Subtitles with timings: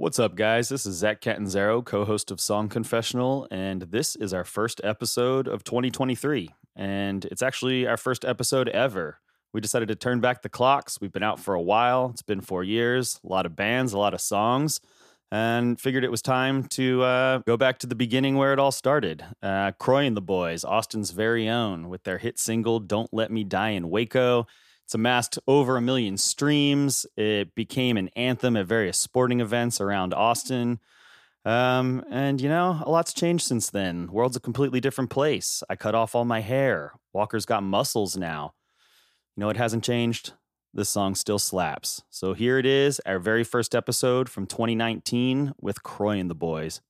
[0.00, 0.70] What's up, guys?
[0.70, 5.46] This is Zach Catanzaro, co host of Song Confessional, and this is our first episode
[5.46, 6.48] of 2023.
[6.74, 9.18] And it's actually our first episode ever.
[9.52, 11.02] We decided to turn back the clocks.
[11.02, 13.98] We've been out for a while, it's been four years, a lot of bands, a
[13.98, 14.80] lot of songs,
[15.30, 18.72] and figured it was time to uh, go back to the beginning where it all
[18.72, 19.22] started.
[19.42, 23.44] Uh, Croy and the Boys, Austin's very own, with their hit single Don't Let Me
[23.44, 24.46] Die in Waco.
[24.90, 27.06] It's amassed over a million streams.
[27.16, 30.80] It became an anthem at various sporting events around Austin.
[31.44, 34.06] Um, and you know, a lot's changed since then.
[34.06, 35.62] The world's a completely different place.
[35.70, 36.94] I cut off all my hair.
[37.12, 38.54] Walker's got muscles now.
[39.36, 40.32] You know what hasn't changed?
[40.74, 42.02] This song still slaps.
[42.10, 46.80] So here it is, our very first episode from 2019 with Croy and the Boys.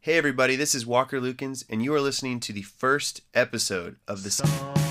[0.00, 4.24] Hey everybody, this is Walker Lukens, and you are listening to the first episode of
[4.24, 4.72] the.
[4.74, 4.81] Let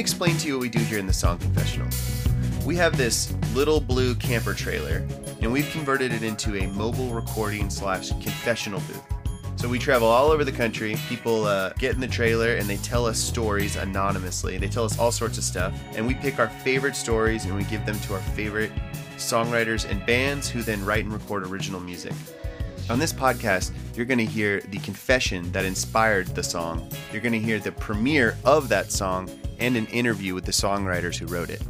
[0.00, 1.86] me explain to you what we do here in the Song Confessional.
[2.64, 5.06] We have this little blue camper trailer,
[5.42, 9.02] and we've converted it into a mobile recording slash confessional booth.
[9.56, 10.96] So we travel all over the country.
[11.06, 14.56] People uh, get in the trailer and they tell us stories anonymously.
[14.56, 17.64] They tell us all sorts of stuff, and we pick our favorite stories and we
[17.64, 18.72] give them to our favorite
[19.18, 22.14] songwriters and bands who then write and record original music.
[22.90, 26.88] On this podcast, you're going to hear the confession that inspired the song.
[27.12, 31.16] You're going to hear the premiere of that song and an interview with the songwriters
[31.16, 31.62] who wrote it.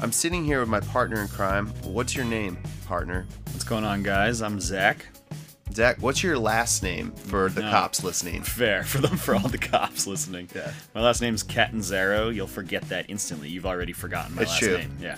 [0.00, 1.68] I'm sitting here with my partner in crime.
[1.84, 3.26] What's your name, partner?
[3.52, 4.42] What's going on, guys?
[4.42, 5.06] I'm Zach.
[5.72, 7.70] Zach, what's your last name for the No.
[7.70, 8.42] cops listening?
[8.42, 10.46] Fair for them for all the cops listening.
[10.54, 10.72] Yeah.
[10.94, 12.28] My last name's Catanzaro.
[12.28, 13.48] You'll forget that instantly.
[13.48, 14.76] You've already forgotten my It's last true.
[14.76, 14.94] name.
[15.00, 15.16] Yeah.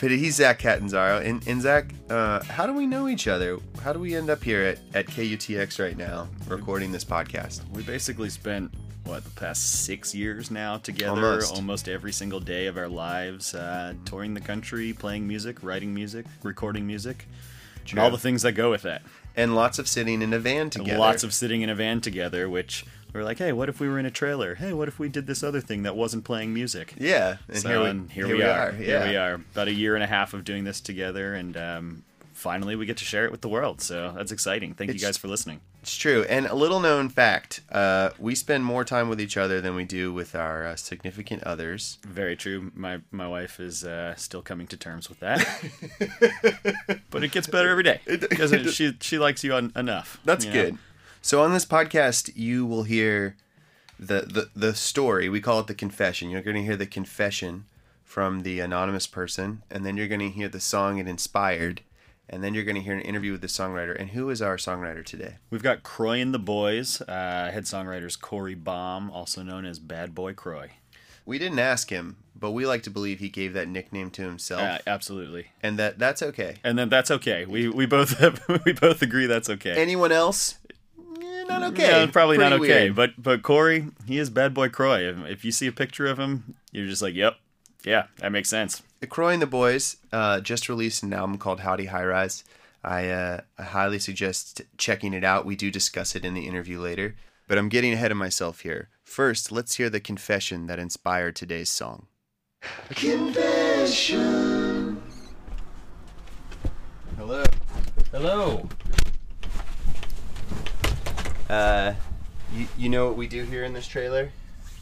[0.00, 1.18] But he's Zach Catanzaro.
[1.20, 3.58] And, and Zach, uh, how do we know each other?
[3.82, 7.68] How do we end up here at, at KUTX right now recording this podcast?
[7.70, 8.72] We basically spent
[9.04, 11.54] what the past six years now together, Almost.
[11.54, 16.26] almost, every single day of our lives, uh, touring the country, playing music, writing music,
[16.42, 17.26] recording music,
[17.86, 17.92] True.
[17.92, 19.02] and all the things that go with that.
[19.34, 20.98] And lots of sitting in a van And together.
[20.98, 22.84] Lots of sitting in a van together, which
[23.14, 24.54] we're like, hey, what if we were in a trailer?
[24.54, 26.94] Hey, what if we did this other thing that wasn't playing music?
[26.98, 27.36] Yeah.
[27.48, 28.72] And so here we, and here, we, are.
[28.72, 29.08] Here Yeah.
[29.08, 29.34] we are.
[29.34, 32.96] About a year and a half of doing this together, and um, finally we get
[32.98, 33.80] to share it with the world.
[33.80, 34.74] So that's exciting.
[34.74, 35.60] Thank It's- you guys for listening.
[35.80, 36.26] It's true.
[36.28, 39.84] And a little known fact uh, we spend more time with each other than we
[39.84, 41.98] do with our uh, significant others.
[42.04, 42.72] Very true.
[42.74, 45.38] My my wife is uh, still coming to terms with that,
[47.10, 48.00] but it gets better every day.
[48.06, 50.18] Because she she likes you un- enough.
[50.24, 50.62] That's you know?
[50.62, 50.78] good.
[51.22, 53.36] So on this podcast, you will hear
[53.98, 55.28] the, the the story.
[55.28, 56.30] We call it the confession.
[56.30, 57.64] You're going to hear the confession
[58.04, 61.82] from the anonymous person, and then you're going to hear the song it inspired,
[62.28, 63.98] and then you're going to hear an interview with the songwriter.
[63.98, 65.36] And who is our songwriter today?
[65.50, 67.00] We've got Croy and the Boys.
[67.02, 70.70] Uh, head songwriters Corey Baum, also known as Bad Boy Croy.
[71.26, 74.62] We didn't ask him, but we like to believe he gave that nickname to himself,
[74.62, 75.48] Uh, absolutely.
[75.62, 76.54] and that that's okay.
[76.64, 77.44] And then that's okay.
[77.44, 78.18] We we both
[78.64, 79.72] we both agree that's okay.
[79.72, 80.54] Anyone else?
[81.48, 82.02] Not okay.
[82.02, 82.60] Yeah, probably not okay.
[82.60, 82.94] weird.
[82.94, 85.08] But but Corey, he is Bad Boy Croy.
[85.08, 87.36] If, if you see a picture of him, you're just like, yep,
[87.84, 88.82] yeah, that makes sense.
[89.08, 92.44] Croy and the Boys uh, just released an album called Howdy High Rise.
[92.82, 95.44] I, uh, I highly suggest checking it out.
[95.44, 97.16] We do discuss it in the interview later,
[97.46, 98.88] but I'm getting ahead of myself here.
[99.04, 102.06] First, let's hear the confession that inspired today's song.
[102.90, 104.20] Confession.
[107.16, 107.44] Hello.
[108.10, 108.68] Hello.
[111.48, 111.94] Uh,
[112.54, 114.30] you, you know what we do here in this trailer?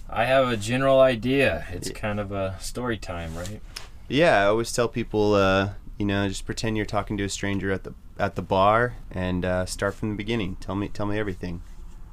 [0.09, 1.67] I have a general idea.
[1.71, 3.61] It's kind of a story time, right?
[4.09, 7.73] Yeah, I always tell people, uh, you know, just pretend you're talking to a stranger
[7.73, 10.57] at the at the bar and uh, start from the beginning.
[10.57, 11.63] Tell me, tell me everything.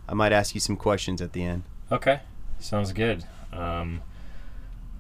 [0.10, 1.64] I might ask you some questions at the end.
[1.92, 2.20] Okay.
[2.60, 3.24] Sounds good.
[3.52, 4.02] Um,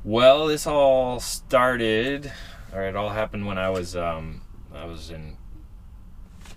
[0.03, 2.31] well, this all started,
[2.73, 4.41] or it all happened when I was um,
[4.73, 5.37] I was in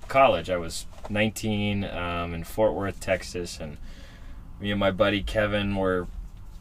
[0.09, 0.51] college.
[0.51, 3.77] I was 19 um, in Fort Worth, Texas, and
[4.61, 6.07] me and my buddy Kevin were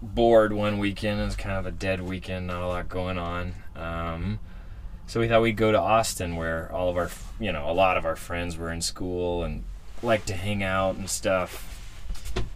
[0.01, 1.21] bored one weekend.
[1.21, 3.53] It was kind of a dead weekend, not a lot going on.
[3.75, 4.39] Um,
[5.07, 7.09] so we thought we'd go to Austin, where all of our,
[7.39, 9.63] you know, a lot of our friends were in school and
[10.01, 11.71] liked to hang out and stuff.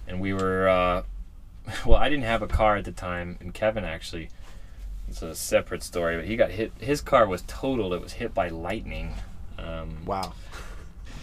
[0.08, 1.04] And we were, uh,
[1.86, 4.30] well, I didn't have a car at the time, and Kevin actually.
[5.08, 6.72] It's a separate story, but he got hit.
[6.80, 7.94] His car was totaled.
[7.94, 9.16] It was hit by lightning.
[9.58, 10.34] Um, Wow.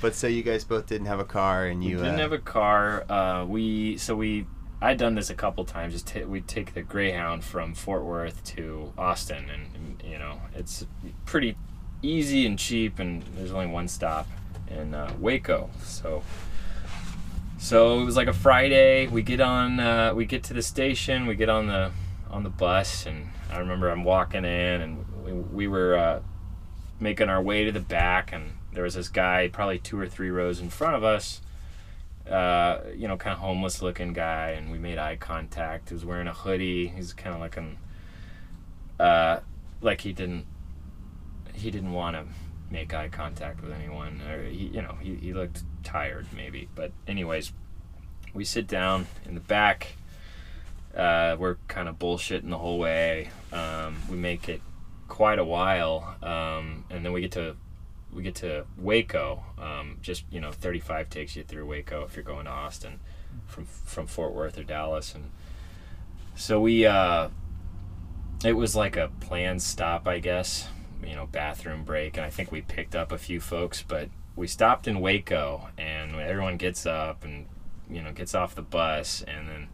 [0.00, 2.38] But so you guys both didn't have a car, and you didn't uh, have a
[2.38, 3.04] car.
[3.10, 4.46] Uh, we so we
[4.81, 5.94] I'd done this a couple times.
[5.94, 10.40] Just ta- we take the Greyhound from Fort Worth to Austin, and, and, you know
[10.54, 10.87] it's
[11.25, 11.56] pretty
[12.02, 14.28] easy and cheap, and there's only one stop
[14.69, 15.70] in uh, Waco.
[15.82, 16.22] So
[17.58, 19.06] So it was like a Friday.
[19.06, 21.26] We get on, uh, we get to the station.
[21.26, 21.90] We get on the
[22.31, 26.20] on the bus, and I remember I'm walking in, and we, we were uh,
[27.00, 30.28] making our way to the back, and there was this guy, probably two or three
[30.28, 31.40] rows in front of us.
[32.31, 35.88] Uh, you know, kind of homeless looking guy, and we made eye contact.
[35.88, 36.88] He was wearing a hoodie.
[36.88, 37.78] He's kind of looking,
[39.00, 39.38] uh,
[39.81, 40.44] like he didn't,
[41.55, 42.26] he didn't want to
[42.69, 46.69] make eye contact with anyone, or he, you know, he, he looked tired maybe.
[46.75, 47.52] But anyways,
[48.34, 49.96] we sit down in the back.
[50.94, 53.31] Uh, we're kind of bullshitting the whole way.
[53.55, 54.61] Um, we make it
[55.08, 57.56] quite a while, um, and then we get to
[58.16, 59.44] we get to Waco.
[59.58, 62.98] Um, just you know, 35 takes you through Waco if you're going to Austin
[63.46, 65.30] from from Fort Worth or Dallas, and
[66.34, 67.28] so we uh,
[68.44, 70.68] it was like a planned stop, I guess.
[71.06, 74.46] You know, bathroom break, and I think we picked up a few folks, but we
[74.46, 77.46] stopped in Waco, and everyone gets up and
[77.88, 79.68] you know gets off the bus, and then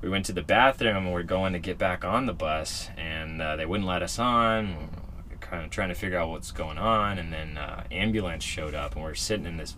[0.00, 3.42] we went to the bathroom and we're going to get back on the bus, and
[3.42, 4.88] uh, they wouldn't let us on
[5.54, 8.96] kind of trying to figure out what's going on, and then uh, ambulance showed up,
[8.96, 9.76] and we're sitting in this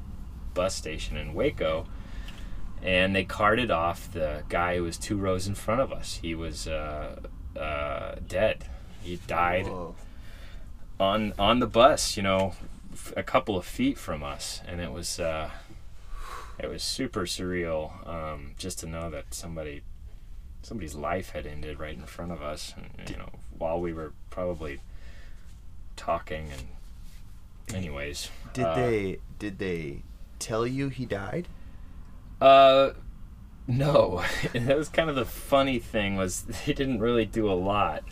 [0.55, 1.87] bus station in Waco,
[2.83, 6.19] and they carted off the guy who was two rows in front of us.
[6.23, 7.21] He was uh,
[7.59, 8.65] uh, dead.
[9.03, 9.95] He died Whoa.
[10.99, 12.17] on on the bus.
[12.17, 12.55] You know,
[12.93, 15.51] f- a couple of feet from us, and it was uh,
[16.59, 19.83] it was super surreal um, just to know that somebody
[20.63, 23.29] somebody's life had ended right in front of us, and you know,
[23.59, 24.81] while we were probably
[25.97, 30.03] talking and anyways Did uh, they did they
[30.39, 31.49] tell you he died?
[32.41, 32.91] uh
[33.67, 34.23] no.
[34.55, 38.05] And that was kind of the funny thing was they didn't really do a lot.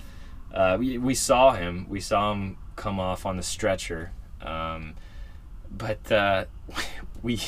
[0.53, 1.87] Uh we, we saw him.
[1.89, 4.13] We saw him come off on the stretcher.
[4.43, 4.95] Um
[5.71, 6.47] but uh
[7.23, 7.39] we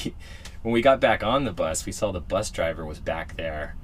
[0.62, 3.76] when we got back on the bus we saw the bus driver was back there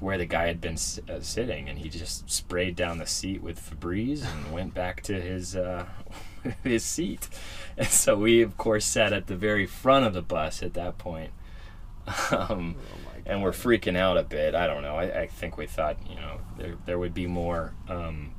[0.00, 3.42] where the guy had been s- uh, sitting and he just sprayed down the seat
[3.42, 5.86] with Febreze and went back to his uh,
[6.64, 7.28] his seat.
[7.76, 10.98] And so we of course sat at the very front of the bus at that
[10.98, 11.30] point.
[12.32, 12.76] Um,
[13.26, 14.54] and we're freaking out a bit.
[14.54, 14.96] I don't know.
[14.96, 18.32] I, I think we thought, you know, there there would be more um,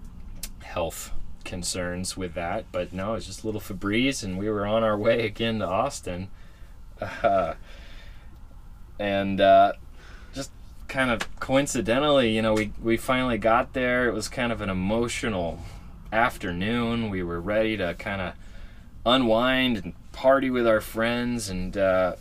[0.63, 1.11] health
[1.45, 4.97] concerns with that, but no, it's just a little Febreze, and we were on our
[4.97, 6.29] way again to Austin.
[6.99, 7.53] Uh,
[8.99, 9.73] and uh,
[10.91, 14.09] kind of coincidentally, you know, we, we finally got there.
[14.09, 15.59] It was kind of an emotional
[16.11, 17.09] afternoon.
[17.09, 18.33] We were ready to kind of
[19.05, 21.49] unwind and party with our friends.
[21.49, 22.17] And, uh,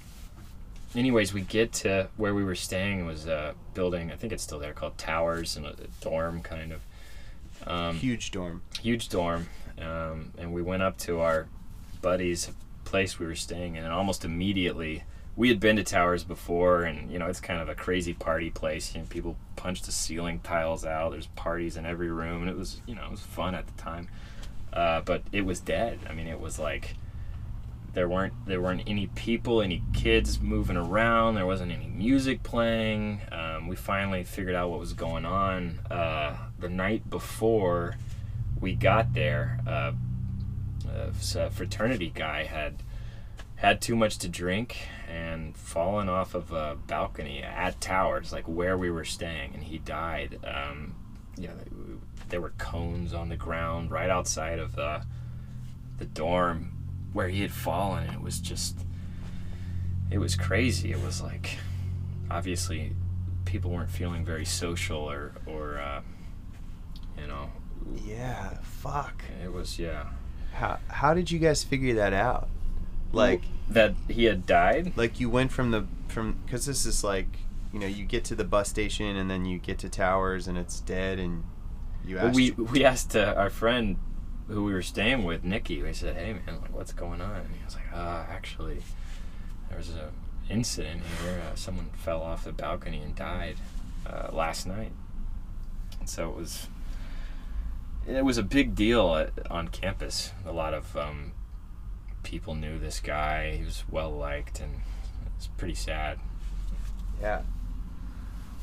[0.95, 3.01] anyways, we get to where we were staying.
[3.01, 6.41] It was a building, I think it's still there, called Towers, and a, a dorm
[6.41, 6.81] kind of.
[7.67, 8.63] Um, Huge dorm.
[8.81, 11.47] huge dorm, um, and we went up to our
[12.01, 12.51] buddy's
[12.85, 15.03] place we were staying in, and almost immediately
[15.41, 18.51] we had been to Towers before, and you know it's kind of a crazy party
[18.51, 18.95] place.
[18.95, 21.13] You know, people punch the ceiling tiles out.
[21.13, 23.73] There's parties in every room, and it was you know it was fun at the
[23.83, 24.09] time.
[24.71, 25.99] Uh, but it was dead.
[26.11, 26.95] I mean, it was like
[27.95, 31.37] there weren't there weren't any people, any kids moving around.
[31.37, 33.23] There wasn't any music playing.
[33.33, 37.97] Um, we finally figured out what was going on uh, the night before
[38.61, 39.59] we got there.
[39.67, 39.93] Uh,
[41.35, 42.83] a fraternity guy had
[43.61, 48.77] had too much to drink and fallen off of a balcony at Towers, like where
[48.79, 50.39] we were staying, and he died.
[50.45, 50.95] Um,
[51.39, 51.55] you know,
[52.29, 55.03] there were cones on the ground right outside of the
[55.99, 56.73] the dorm
[57.13, 58.79] where he had fallen, and it was just
[60.11, 60.93] it was crazy.
[60.93, 61.59] It was like
[62.31, 62.93] obviously
[63.45, 66.01] people weren't feeling very social or or uh,
[67.21, 67.51] you know
[68.05, 69.23] Yeah, fuck.
[69.45, 70.07] it was yeah
[70.55, 72.49] How how did you guys figure that out?
[73.13, 74.93] Like that he had died.
[74.97, 77.39] like you went from the from because this is like
[77.73, 80.59] you know you get to the bus station and then you get to towers and
[80.59, 81.45] it's dead and
[82.05, 83.97] you Well, we we asked uh, our friend
[84.49, 85.83] who we were staying with, Nikki.
[85.83, 88.83] We said, "Hey man, like what's going on?" And he was like, "Uh, actually,
[89.69, 90.11] there was a
[90.49, 91.41] incident here.
[91.41, 93.57] Uh, someone fell off the balcony and died
[94.07, 94.93] uh, last night."
[96.01, 96.69] And so it was
[98.09, 100.33] it was a big deal at, on campus.
[100.45, 101.33] A lot of um,
[102.23, 103.57] people knew this guy.
[103.57, 104.81] He was well liked, and
[105.37, 106.19] it's pretty sad.
[107.21, 107.43] yeah.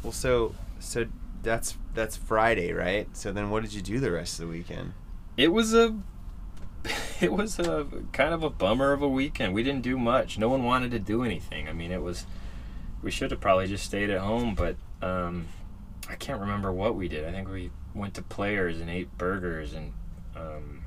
[0.03, 1.05] Well, so so
[1.43, 3.07] that's that's Friday, right?
[3.15, 4.93] So then what did you do the rest of the weekend?
[5.37, 5.95] it was a
[7.21, 9.53] it was a kind of a bummer of a weekend.
[9.53, 10.37] We didn't do much.
[10.37, 11.67] No one wanted to do anything.
[11.67, 12.25] I mean, it was
[13.01, 15.47] we should have probably just stayed at home, but um,
[16.09, 17.25] I can't remember what we did.
[17.25, 19.93] I think we went to Players and ate burgers, and
[20.35, 20.81] um,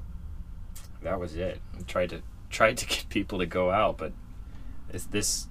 [1.02, 1.60] that was it.
[1.76, 4.12] We tried to tried to get people to go out, but
[4.92, 5.46] it's this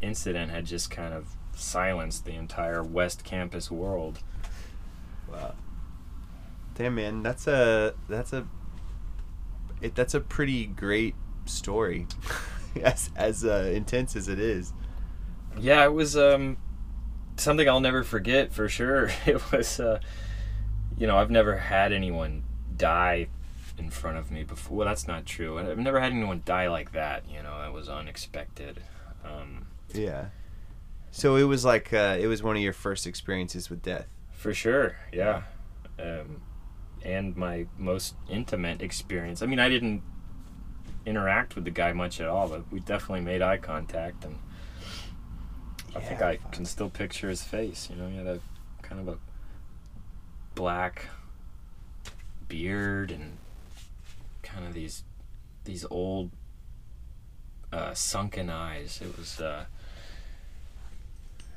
[0.00, 4.20] incident had just kind of silenced the entire West Campus world.
[5.30, 5.54] Wow.
[6.74, 8.46] Damn man, that's a that's a
[9.80, 12.06] it, that's a pretty great story,
[12.82, 14.72] as as uh, intense as it is.
[15.58, 16.56] Yeah, it was um,
[17.36, 19.10] something I'll never forget for sure.
[19.26, 20.00] It was, uh,
[20.96, 22.44] you know, I've never had anyone
[22.76, 23.28] die
[23.78, 24.78] in front of me before.
[24.78, 25.58] Well, that's not true.
[25.58, 27.24] I've never had anyone die like that.
[27.28, 28.82] You know, that was unexpected.
[29.24, 30.26] Um, Yeah.
[31.10, 34.06] So it was like uh, it was one of your first experiences with death.
[34.32, 35.42] For sure, yeah.
[35.98, 36.42] Um,
[37.02, 39.42] and my most intimate experience.
[39.42, 40.02] I mean, I didn't
[41.06, 44.38] interact with the guy much at all, but we definitely made eye contact, and
[45.96, 47.88] I think I can still picture his face.
[47.90, 48.40] You know, he had a
[48.82, 49.18] kind of a
[50.54, 51.06] black
[52.48, 53.38] beard and
[54.52, 55.04] kind of these
[55.64, 56.30] these old
[57.72, 59.00] uh, sunken eyes.
[59.02, 59.64] It was uh,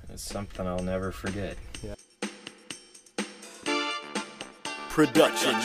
[0.09, 1.57] it's something I'll never forget.
[1.83, 1.95] Yeah.
[4.89, 5.55] Production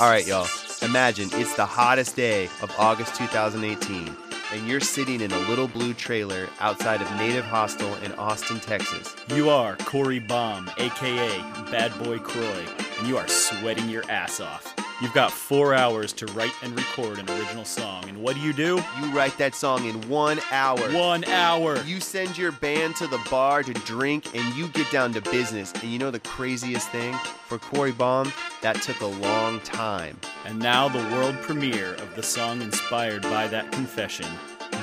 [0.00, 0.48] All right, y'all.
[0.82, 4.16] Imagine it's the hottest day of August 2018,
[4.52, 9.14] and you're sitting in a little blue trailer outside of Native Hostel in Austin, Texas.
[9.28, 11.38] You are Corey Baum, aka
[11.70, 12.64] Bad Boy Croy,
[12.98, 14.77] and you are sweating your ass off.
[15.00, 18.52] You've got four hours to write and record an original song, and what do you
[18.52, 18.82] do?
[19.00, 20.80] You write that song in one hour.
[20.90, 21.80] One hour.
[21.84, 25.72] You send your band to the bar to drink and you get down to business.
[25.74, 27.14] And you know the craziest thing?
[27.46, 30.18] For Corey Baum, that took a long time.
[30.44, 34.26] And now the world premiere of the song inspired by that confession,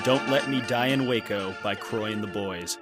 [0.06, 2.78] Don't Let Me Die in Waco by Croy and the Boys.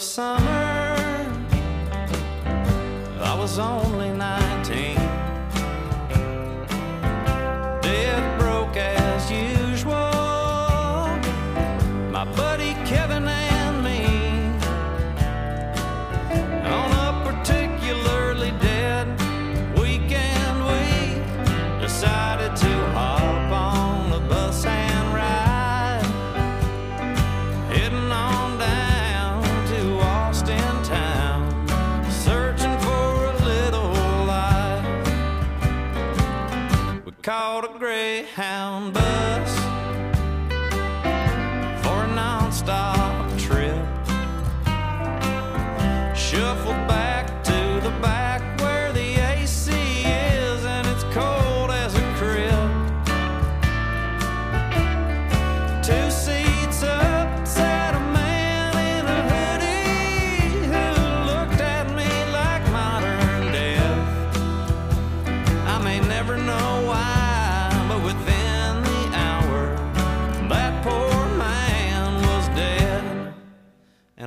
[0.00, 0.96] Of summer.
[3.20, 4.10] I was only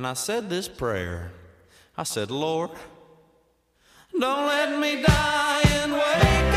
[0.04, 1.32] And I said this prayer
[1.96, 2.72] I said, Lord,
[4.12, 6.53] don't let me die in Waco.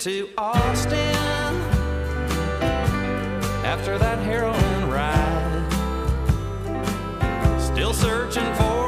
[0.00, 0.92] To Austin
[3.64, 5.62] after that heroin ride.
[7.58, 8.85] Still searching for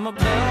[0.00, 0.49] from a balcony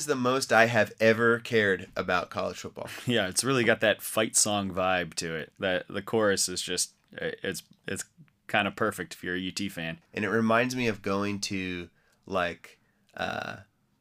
[0.00, 2.88] is the most I have ever cared about college football.
[3.06, 5.52] Yeah, it's really got that fight song vibe to it.
[5.58, 8.04] That the chorus is just it's it's
[8.46, 9.98] kind of perfect if you're a UT fan.
[10.12, 11.88] and it reminds me of going to
[12.26, 12.78] like
[13.16, 13.56] uh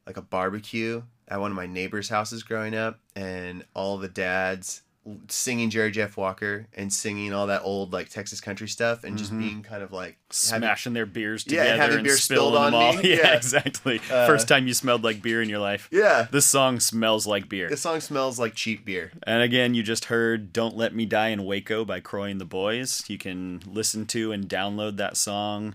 [0.07, 4.81] like a barbecue at one of my neighbors' houses growing up and all the dads
[5.27, 9.35] singing Jerry Jeff Walker and singing all that old like Texas country stuff and just
[9.35, 10.17] being kind of like
[10.49, 12.93] having- Smashing their beers Yeah, together and having and beer spilled them on all.
[12.93, 12.99] me.
[13.09, 13.33] Yeah, Yeah.
[13.35, 13.99] exactly.
[14.11, 15.87] Uh, First time you smelled like beer in your life.
[15.91, 17.69] yeah This song smells like beer.
[17.69, 21.29] This song smells like cheap beer And again, you just heard Don't Let Me Die
[21.29, 23.03] in Waco by Croy and the Boys.
[23.07, 25.73] You can listen to and download that song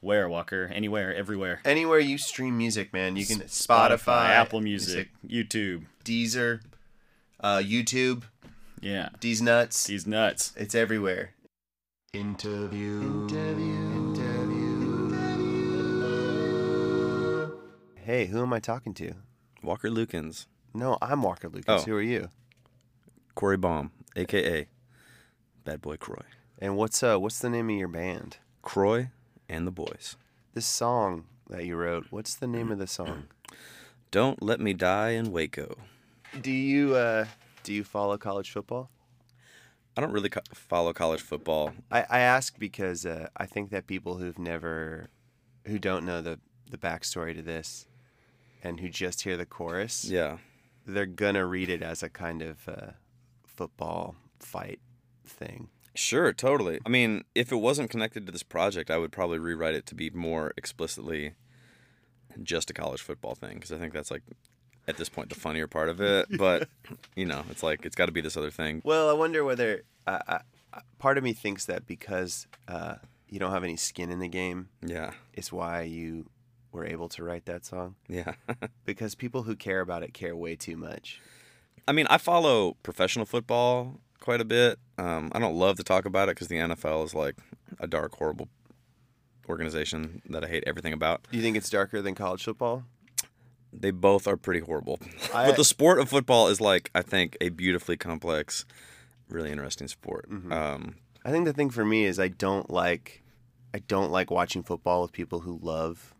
[0.00, 0.68] where, Walker?
[0.74, 1.60] Anywhere, everywhere.
[1.64, 5.84] anywhere you stream music man you can Spotify, Apple Music, YouTube.
[6.04, 6.60] Deezer
[7.38, 8.22] uh YouTube
[8.82, 9.10] Yeah.
[9.20, 10.52] D's nuts These nuts.
[10.56, 11.34] it's everywhere
[12.12, 13.28] interview
[17.94, 19.14] Hey, who am I talking to?
[19.62, 21.82] Walker Lukens, No, I'm Walker Lucas.
[21.82, 21.84] Oh.
[21.84, 22.28] Who are you?
[23.36, 24.66] Corey Baum, aka
[25.64, 26.24] Bad Boy Croy.
[26.58, 28.38] And what's uh what's the name of your band?
[28.60, 29.10] Croy
[29.48, 30.16] and the Boys.
[30.52, 33.28] This song that you wrote, what's the name of the song?
[34.10, 35.76] Don't let me die in Waco.
[36.40, 37.26] Do you uh
[37.62, 38.90] do you follow college football?
[39.96, 41.72] I don't really co- follow college football.
[41.90, 45.08] I, I ask because uh, I think that people who've never
[45.66, 46.38] who don't know the
[46.70, 47.86] the backstory to this
[48.62, 50.38] and who just hear the chorus, Yeah.
[50.86, 52.92] they're gonna read it as a kind of uh,
[53.46, 54.80] football fight
[55.26, 55.68] thing.
[55.94, 56.80] Sure, totally.
[56.86, 59.94] I mean, if it wasn't connected to this project, I would probably rewrite it to
[59.94, 61.34] be more explicitly
[62.42, 64.22] just a college football thing because I think that's like
[64.88, 66.26] at this point the funnier part of it.
[66.38, 66.68] But
[67.16, 68.82] you know, it's like it's got to be this other thing.
[68.84, 70.18] Well, I wonder whether uh,
[70.74, 72.96] I, part of me thinks that because uh,
[73.28, 76.26] you don't have any skin in the game, Yeah, it's why you
[76.72, 77.96] were able to write that song.
[78.08, 78.32] yeah.
[78.86, 81.20] Because people who care about it care way too much.
[81.86, 84.78] I mean, I follow professional football quite a bit.
[84.98, 87.36] Um, I don't love to talk about it because the NFL is like
[87.78, 88.48] a dark, horrible
[89.48, 91.26] organization that I hate everything about.
[91.30, 92.84] Do you think it's darker than college football?
[93.72, 95.00] They both are pretty horrible.
[95.34, 98.64] I- but the sport of football is like, I think, a beautifully complex,
[99.28, 100.30] really interesting sport.
[100.30, 100.52] Mm-hmm.
[100.52, 103.22] Um, I think the thing for me is I don't like
[103.74, 106.14] I don't like watching football with people who love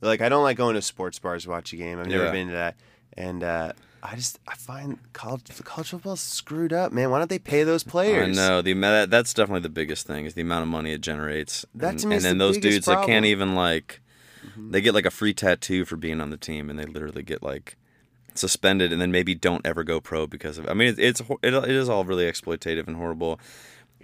[0.00, 1.98] like I don't like going to sports bars to watch a game.
[2.00, 2.32] I've never Yeah.
[2.32, 2.76] been to that.
[3.16, 7.10] And uh, I just I find college college football's screwed up, man.
[7.10, 8.38] Why don't they pay those players?
[8.38, 11.00] I know the that, that's definitely the biggest thing is the amount of money it
[11.00, 11.66] generates.
[11.74, 14.00] That and, to me and then the those dudes that can't even like,
[14.58, 14.70] Mm-hmm.
[14.72, 17.42] they get like a free tattoo for being on the team, and they literally get
[17.42, 17.76] like
[18.34, 20.68] suspended, and then maybe don't ever go pro because of.
[20.68, 23.38] I mean, it's, it's it, it is all really exploitative and horrible.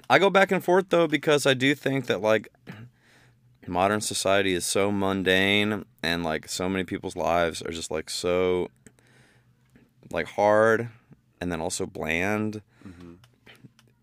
[0.09, 2.49] I go back and forth though because I do think that like
[3.67, 8.69] modern society is so mundane and like so many people's lives are just like so
[10.11, 10.91] like hard
[11.41, 12.61] and then also bland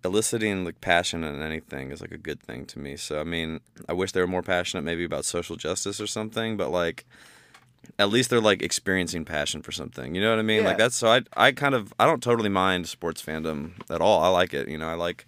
[0.04, 3.60] eliciting like passion in anything is like a good thing to me so i mean
[3.88, 7.06] i wish they were more passionate maybe about social justice or something but like
[8.00, 10.70] at least they're like experiencing passion for something you know what i mean Yeah.
[10.70, 14.24] like that's so i i kind of i don't totally mind sports fandom at all
[14.24, 15.26] i like it you know i like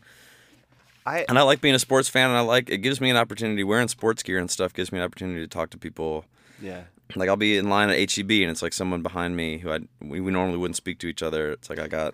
[1.05, 3.17] I and I like being a sports fan, and I like it gives me an
[3.17, 3.61] opportunity.
[3.61, 6.23] Wearing sports gear and stuff gives me an opportunity to talk to people.
[6.61, 6.83] yeah.
[7.17, 9.79] Like I'll be in line at HEB, and it's like someone behind me who I
[10.01, 11.51] we, we normally wouldn't speak to each other.
[11.51, 12.13] It's like I got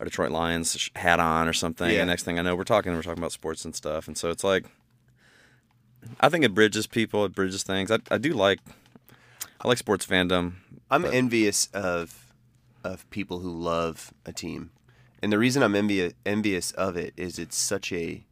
[0.00, 2.00] a Detroit Lions hat on or something, Yeah.
[2.00, 2.92] and next thing I know, we're talking.
[2.94, 4.66] We're talking about sports and stuff, and so it's like
[6.20, 7.24] I think it bridges people.
[7.24, 7.90] It bridges things.
[7.90, 8.60] I I do like
[9.60, 10.54] I like sports fandom.
[10.90, 12.32] I'm But- envious of
[12.84, 14.70] of people who love a team,
[15.22, 18.24] and the reason I'm envious envious of it is it's such a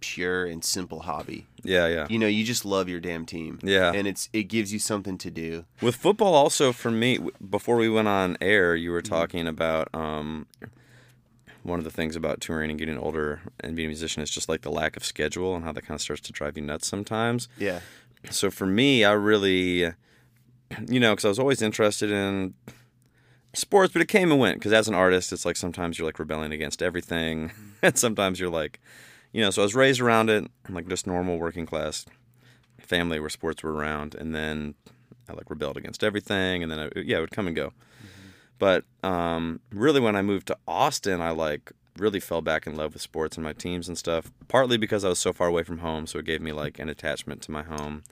[0.00, 1.44] pure and simple hobby.
[1.64, 2.06] Yeah, yeah.
[2.08, 3.58] You know, you just love your damn team.
[3.64, 3.92] Yeah.
[3.92, 5.64] and it's it gives you something to do.
[5.82, 7.18] With football, also for me,
[7.50, 8.94] before we went on air, you Mm-hmm.
[8.94, 10.46] were talking about um,
[11.68, 14.48] one of the things about touring and getting older and being a musician is just
[14.48, 16.86] like the lack of schedule and how that kind of starts to drive you nuts
[16.86, 17.48] sometimes.
[17.58, 17.80] Yeah,
[18.30, 19.92] So for me, I really,
[20.88, 22.54] you know, because I was always interested in
[23.54, 24.58] sports, but it came and went.
[24.58, 27.52] Because as an artist, it's like sometimes you're like rebelling against everything,
[27.82, 28.80] and sometimes you're like,
[29.32, 29.50] you know.
[29.50, 32.06] So I was raised around it, like just normal working class
[32.78, 34.74] family where sports were around, and then
[35.28, 37.72] I like rebelled against everything, and then I, yeah, it would come and go.
[38.58, 42.92] But um, really, when I moved to Austin, I like really fell back in love
[42.92, 44.30] with sports and my teams and stuff.
[44.48, 46.88] Partly because I was so far away from home, so it gave me like an
[46.88, 48.02] attachment to my home.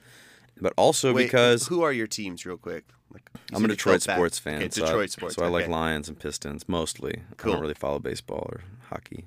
[0.59, 2.85] But also Wait, because who are your teams, real quick?
[3.11, 4.57] Like, I'm a Detroit sports fan.
[4.57, 5.35] Okay, so Detroit I, sports.
[5.35, 5.67] So I like.
[5.67, 7.21] Lions and Pistons mostly.
[7.39, 9.25] I don't really follow baseball or hockey.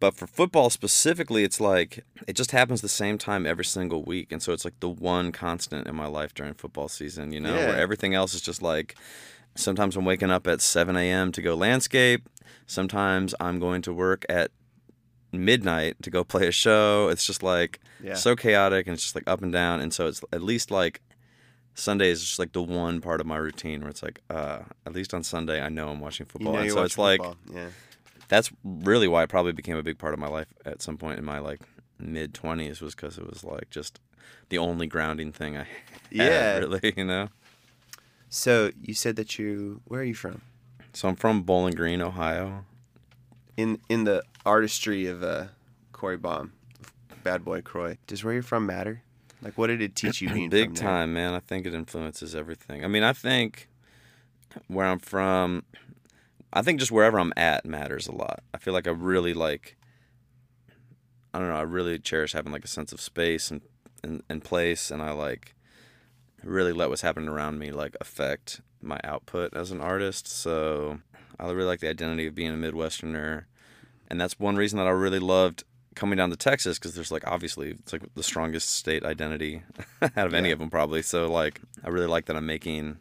[0.00, 4.32] But for football specifically, it's like it just happens the same time every single week,
[4.32, 7.32] and so it's like the one constant in my life during football season.
[7.32, 7.68] You know, Yeah.
[7.68, 8.96] where everything else is just like
[9.54, 11.32] sometimes I'm waking up at 7 a.m.
[11.32, 12.28] to go landscape.
[12.66, 14.50] Sometimes I'm going to work at
[15.32, 17.08] midnight to go play a show.
[17.08, 18.14] It's just like Yeah.
[18.14, 19.80] so chaotic and it's just like up and down.
[19.80, 21.00] And so it's at least like
[21.74, 24.92] Sunday is just like the one part of my routine where it's like, uh, at
[24.92, 26.52] least on Sunday, I know I'm watching You football.
[26.54, 27.56] know and so it's watching like, football.
[27.60, 27.68] yeah.
[28.28, 31.18] that's really why it probably became a big part of my life at some point
[31.18, 31.60] in my like
[31.98, 33.98] mid 20s was because it was like just
[34.50, 35.68] the only grounding thing I had,
[36.12, 36.58] Yeah.
[36.58, 37.28] really, you know?
[38.34, 40.42] So you said that you where are you from?
[40.92, 42.64] So I'm from Bowling Green, Ohio.
[43.56, 45.46] In in the artistry of uh,
[45.92, 46.52] Corey Baum,
[47.22, 47.96] Bad Boy Croy.
[48.08, 49.04] Does where you're from matter?
[49.40, 50.82] Like, what did it teach you being Big from there?
[50.82, 51.32] time, man.
[51.32, 52.84] I think it influences everything.
[52.84, 53.68] I mean, I think
[54.66, 55.62] where I'm from,
[56.52, 58.42] I think just wherever I'm at matters a lot.
[58.52, 59.76] I feel like I really like,
[61.32, 63.60] I don't know, I really cherish having like a sense of space and,
[64.02, 64.90] and, and place.
[64.90, 65.54] And I like
[66.44, 70.26] really let what's happening around me like affect my output as an artist.
[70.28, 71.00] So
[71.38, 73.44] I really like the identity of being a Midwesterner.
[74.08, 77.26] And that's one reason that I really loved coming down to Texas because there's like
[77.26, 79.62] obviously it's like the strongest state identity
[80.02, 81.02] out of any of them probably.
[81.02, 82.98] So like I really like that I'm making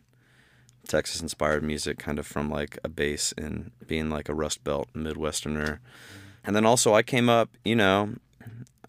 [0.88, 4.90] Texas inspired music kind of from like a base in being like a Rust Belt
[4.94, 5.80] Midwesterner.
[6.44, 8.16] And then also I came up, you know,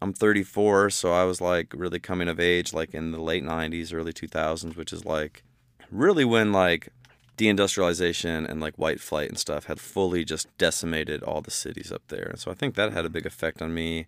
[0.05, 3.95] I'm 34, so I was like really coming of age like in the late 90s,
[3.95, 5.43] early 2000s, which is like
[5.91, 6.91] really when like
[7.39, 12.03] deindustrialization and like white flight and stuff had fully just decimated all the cities up
[12.09, 12.27] there.
[12.29, 14.07] And so I think that had a big effect on me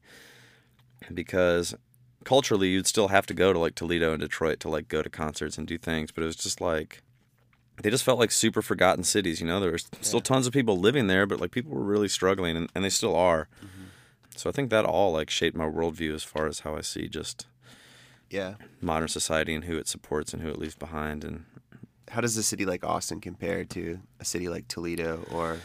[1.15, 1.75] because
[2.25, 5.09] culturally you'd still have to go to like Toledo and Detroit to like go to
[5.09, 7.01] concerts and do things, but it was just like
[7.83, 9.61] they just felt like super forgotten cities, you know.
[9.61, 12.71] There was still tons of people living there, but like people were really struggling and,
[12.75, 13.49] and they still are.
[13.65, 13.76] Mm-hmm.
[14.37, 17.09] So I think that all like shaped my worldview as far as how I see
[17.09, 17.47] just
[18.31, 18.55] Yeah.
[18.81, 21.45] modern society and who it supports and who it leaves behind and
[22.11, 25.59] How does a city like Austin compare to a city like Toledo or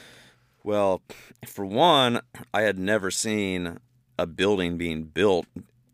[0.64, 1.02] Well,
[1.46, 2.22] for one,
[2.54, 3.80] I had never seen
[4.18, 5.46] a building being built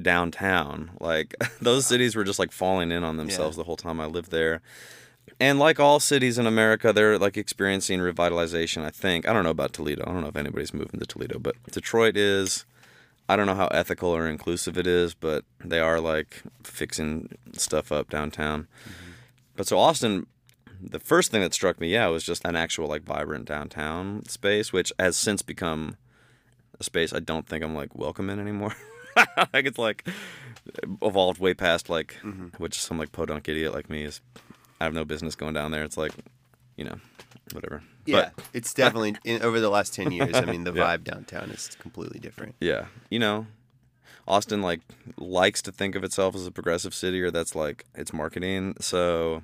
[0.02, 0.92] downtown.
[1.00, 4.32] Like those cities were just like falling in on themselves the whole time I lived
[4.32, 4.62] there.
[5.40, 9.28] And like all cities in America, they're like experiencing revitalization, I think.
[9.28, 10.04] I don't know about Toledo.
[10.08, 12.66] I don't know if anybody's moving to Toledo, but Detroit is
[13.30, 17.92] I don't know how ethical or inclusive it is, but they are like fixing stuff
[17.92, 18.68] up downtown.
[18.84, 19.12] Mm-hmm.
[19.56, 20.28] But so Austin,
[20.82, 24.72] the first thing that struck me, yeah, was just an actual like vibrant downtown space,
[24.72, 25.98] which has since become
[26.80, 28.76] a space I don't think I'm like welcome in anymore.
[29.54, 30.08] like it's like
[31.02, 32.48] evolved way past like, mm-hmm.
[32.58, 34.22] which some like podunk idiot like me is.
[34.80, 35.84] I have no business going down there.
[35.84, 36.12] It's like,
[36.76, 36.98] you know,
[37.52, 37.82] whatever.
[38.06, 40.36] Yeah, But it's definitely in, over the last 10 years.
[40.36, 40.84] I mean, the Yeah.
[40.98, 42.56] vibe downtown is completely different.
[42.60, 43.48] yeah, you know,
[44.28, 44.82] Austin like
[45.18, 48.76] likes to think of itself as a progressive city, or that's like its marketing.
[48.80, 49.44] So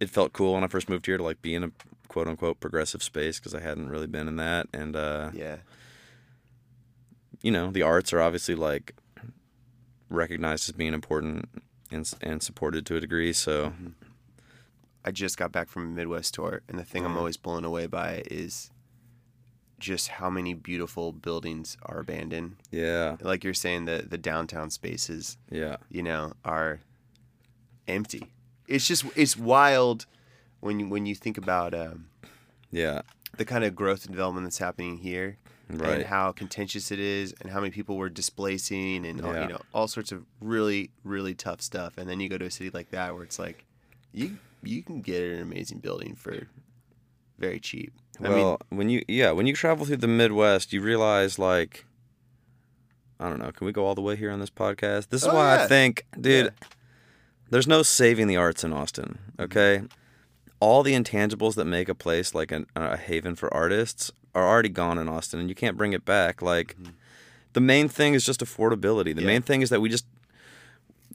[0.00, 1.70] it felt cool when I first moved here to like be in a
[2.08, 4.66] quote unquote progressive space because I hadn't really been in that.
[4.72, 5.56] And uh, Yeah.
[7.42, 8.94] you know, the arts are obviously like
[10.10, 11.48] recognized as being important
[11.92, 13.32] and and supported to a degree.
[13.32, 13.72] So
[15.04, 17.86] I just got back from a Midwest tour, and the thing I'm always blown away
[17.86, 18.70] by is
[19.78, 22.54] just how many beautiful buildings are abandoned.
[22.70, 26.80] yeah, Like you're saying, the the downtown spaces, yeah, you know, are
[27.88, 28.32] empty.
[28.68, 30.06] It's just it's wild
[30.60, 32.06] when you when you think about um,
[32.70, 33.02] yeah,
[33.36, 35.90] the kind of growth and development that's happening here, right.
[35.98, 39.42] and how contentious it is, and how many people we're displacing, and uh, all, Yeah.
[39.42, 41.96] you know all sorts of really really tough stuff.
[41.96, 43.64] And then you go to a city like that where it's like
[44.12, 46.46] you you can get an amazing building for
[47.38, 47.92] very cheap.
[48.20, 51.86] I mean, Well, when you yeah, when you travel through the Midwest, you realize like
[53.18, 55.08] I don't know, can we go all the way here on this podcast?
[55.10, 55.62] This is Oh, why yeah.
[55.62, 56.66] I think, dude, Yeah.
[57.50, 59.42] there's no saving the arts in Austin, mm-hmm.
[59.42, 59.82] okay?
[60.62, 64.68] All the intangibles that make a place like an, a haven for artists are already
[64.68, 66.40] gone in Austin and you can't bring it back.
[66.40, 66.92] Like mm-hmm.
[67.52, 69.12] the main thing is just affordability.
[69.14, 69.32] The Yeah.
[69.34, 70.06] main thing is that we just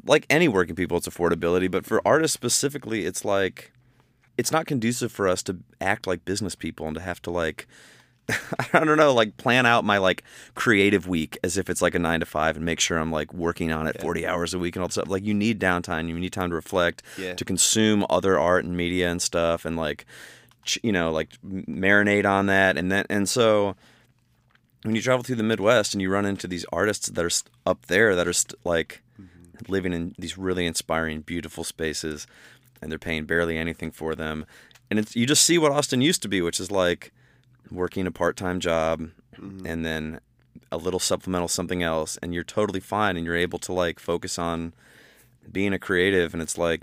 [0.05, 3.71] like any working people it's affordability, but for artists specifically it's like
[4.37, 7.67] it's not conducive for us to act like business people and to have to like
[8.73, 11.99] I don't know, like plan out my like creative week as if it's like a
[11.99, 14.01] nine to five and make sure I'm like working on it Yeah.
[14.03, 15.07] 40 hours a week and all that stuff.
[15.07, 17.35] Like you need downtime, you need time to reflect, Yeah.
[17.35, 20.05] to consume other art and media and stuff and like,
[20.65, 22.77] ch- you know, like marinate on that.
[22.77, 23.75] And then, and so
[24.83, 27.85] when you travel through the Midwest and you run into these artists that are up
[27.85, 29.71] there that are st- like mm-hmm.
[29.71, 32.27] living in these really inspiring, beautiful spaces
[32.81, 34.45] and they're paying barely anything for them.
[34.89, 37.11] And it's, you just see what Austin used to be, which is like,
[37.71, 39.65] working a part-time job mm-hmm.
[39.65, 40.19] and then
[40.71, 44.37] a little supplemental something else and you're totally fine and you're able to like focus
[44.37, 44.73] on
[45.51, 46.81] being a creative and it's like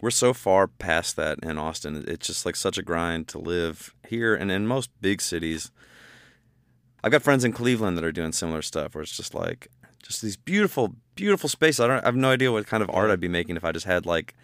[0.00, 2.04] we're so far past that in Austin.
[2.06, 5.70] It's just like such a grind to live here and in most big cities.
[7.02, 9.68] I've got friends in Cleveland that are doing similar stuff where it's just like
[10.02, 11.80] just these beautiful, beautiful spaces.
[11.80, 13.72] I don't I have no idea what kind of art I'd be making if I
[13.72, 14.34] just had like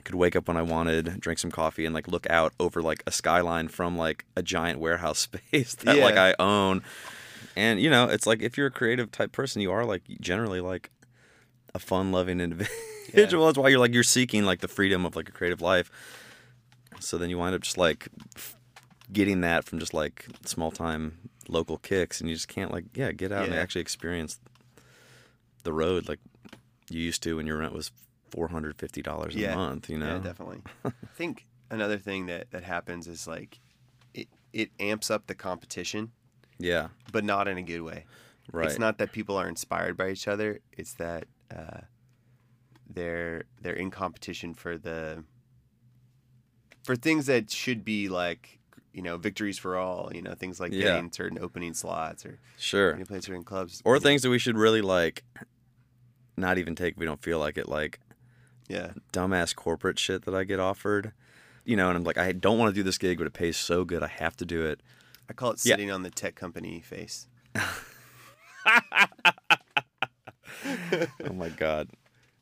[0.00, 2.80] I could wake up when I wanted, drink some coffee, and like look out over
[2.80, 6.82] like a skyline from like a giant warehouse space that like I own.
[7.54, 10.62] And you know, it's like if you're a creative type person, you are like generally
[10.62, 10.90] like
[11.74, 13.44] a fun loving individual.
[13.44, 15.90] That's why you're like you're seeking like the freedom of like a creative life.
[16.98, 18.08] So then you wind up just like
[19.12, 23.12] getting that from just like small time local kicks, and you just can't like yeah
[23.12, 24.40] get out and actually experience
[25.62, 26.20] the road like
[26.88, 27.92] you used to when your rent was
[28.30, 29.54] four hundred fifty dollars a Yeah.
[29.54, 29.88] month.
[29.90, 30.62] You know, Yeah, definitely.
[30.84, 33.60] I think another thing that that happens is like
[34.14, 36.12] it it amps up the competition,
[36.58, 38.04] yeah, but not in a good way.
[38.52, 38.68] right.
[38.70, 40.60] It's not that people are inspired by each other.
[40.72, 41.80] It's that uh,
[42.88, 45.24] they're they're in competition for the
[46.84, 48.58] for things that should be like
[48.92, 50.10] you know victories for all.
[50.14, 50.94] You know things like Yeah.
[50.94, 52.92] getting certain opening slots or sure.
[52.92, 54.02] getting play certain clubs Or you know.
[54.04, 55.22] things that we should really like
[56.36, 57.68] not even take if we don't feel like it.
[57.68, 58.00] Like
[58.70, 61.12] Yeah, dumbass corporate shit that I get offered.
[61.64, 63.56] You know, and I'm like, I don't want to do this gig, but it pays
[63.56, 64.80] so good, I have to do it.
[65.28, 65.74] I call it Yeah.
[65.74, 67.28] sitting on the tech company face.
[67.58, 67.80] oh
[71.34, 71.88] my god,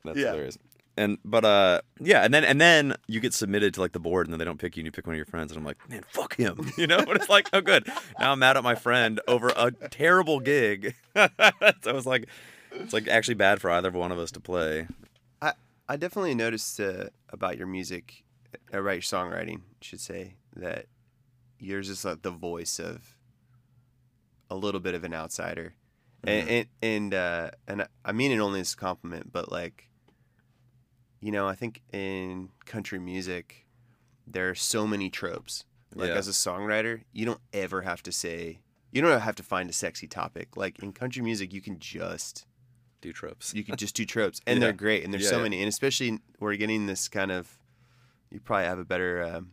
[0.03, 0.29] that's Yeah.
[0.31, 0.57] hilarious.
[0.97, 4.27] And but uh yeah, and then and then you get submitted to like the board,
[4.27, 5.63] and then they don't pick you, and you pick one of your friends, and I'm
[5.65, 7.03] like, man, fuck him, you know.
[7.05, 7.87] But it's like, oh good,
[8.19, 10.95] now I'm mad at my friend over a terrible gig.
[11.15, 11.29] so
[11.85, 12.27] it's like,
[12.71, 14.87] it's like actually bad for either one of us to play.
[15.89, 18.23] I definitely noticed uh, about your music,
[18.53, 20.85] uh, about your songwriting, I should say that
[21.57, 23.17] yours is like the voice of
[24.51, 25.73] a little bit of an outsider,
[26.23, 29.89] and and and, uh, and I mean it only as a compliment, but like,
[31.19, 33.65] you know, I think in country music,
[34.27, 35.65] there are so many tropes.
[35.95, 36.17] Like Yeah.
[36.17, 38.59] as a songwriter, you don't ever have to say.
[38.91, 40.55] You don't have to find a sexy topic.
[40.55, 42.45] Like in country music, you can just
[43.01, 43.53] Do tropes.
[43.53, 44.65] you can just do tropes, and Yeah.
[44.67, 45.03] they're great.
[45.03, 45.43] And there's Yeah, so yeah.
[45.43, 47.57] many, and especially we're getting this kind of.
[48.31, 49.51] You probably have a better um,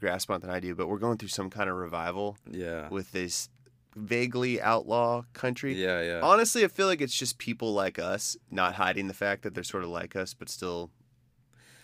[0.00, 2.88] grasp on it than I do, but we're going through some kind of revival Yeah.
[2.90, 3.48] with this
[3.94, 5.72] vaguely outlaw country.
[5.74, 6.20] Yeah, yeah.
[6.22, 9.64] Honestly, I feel like it's just people like us not hiding the fact that they're
[9.64, 10.90] sort of like us, but still